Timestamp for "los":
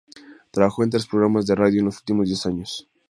1.85-1.99